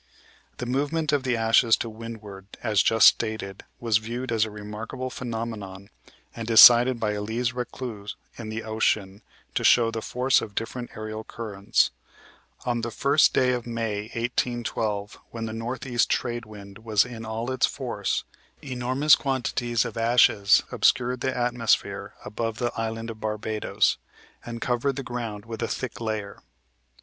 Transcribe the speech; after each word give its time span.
The 0.57 0.65
movement 0.65 1.11
of 1.13 1.21
the 1.21 1.37
ashes 1.37 1.77
to 1.77 1.87
windward, 1.87 2.47
as 2.63 2.81
just 2.81 3.05
stated, 3.07 3.65
was 3.79 3.99
viewed 3.99 4.31
as 4.31 4.45
a 4.45 4.49
remarkable 4.49 5.11
phenomenon, 5.11 5.91
and 6.35 6.49
is 6.49 6.59
cited 6.59 6.99
by 6.99 7.11
Elise 7.11 7.53
Reclus, 7.53 8.15
in 8.35 8.49
"The 8.49 8.63
Ocean," 8.63 9.21
to 9.53 9.63
show 9.63 9.91
the 9.91 10.01
force 10.01 10.41
of 10.41 10.55
different 10.55 10.89
aerial 10.95 11.23
currents; 11.23 11.91
"On 12.65 12.81
the 12.81 12.89
first 12.89 13.31
day 13.35 13.51
of 13.51 13.67
May, 13.67 14.07
1812, 14.15 15.19
when 15.29 15.45
the 15.45 15.53
northeast 15.53 16.09
trade 16.09 16.45
wind 16.47 16.79
was 16.79 17.05
in 17.05 17.23
all 17.23 17.51
its 17.51 17.67
force, 17.67 18.23
enormous 18.59 19.13
quantities 19.13 19.85
of 19.85 19.97
ashes 19.97 20.63
obscured 20.71 21.21
the 21.21 21.37
atmosphere 21.37 22.15
above 22.25 22.57
the 22.57 22.71
Island 22.75 23.11
of 23.11 23.21
Barbados, 23.21 23.99
and 24.43 24.61
covered 24.61 24.95
the 24.95 25.03
ground 25.03 25.45
with 25.45 25.61
a 25.61 25.67
thick 25.67 26.01
layer. 26.01 26.41